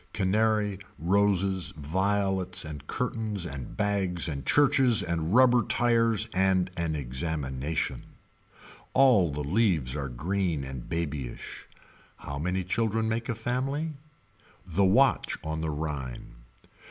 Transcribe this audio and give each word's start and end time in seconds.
Canary, 0.13 0.79
roses, 0.97 1.73
violets 1.77 2.65
and 2.65 2.87
curtains 2.87 3.45
and 3.45 3.77
bags 3.77 4.27
and 4.27 4.43
churches 4.47 5.03
and 5.03 5.35
rubber 5.35 5.61
tires 5.61 6.27
and 6.33 6.71
an 6.75 6.95
examination. 6.95 8.05
All 8.95 9.31
the 9.31 9.43
leaves 9.43 9.95
are 9.95 10.09
green 10.09 10.63
and 10.63 10.89
babyish. 10.89 11.67
How 12.17 12.39
many 12.39 12.63
children 12.63 13.07
make 13.07 13.29
a 13.29 13.35
family. 13.35 13.91
The 14.65 14.83
Watch 14.85 15.37
on 15.43 15.61
the 15.61 15.69
Rhine. 15.69 16.33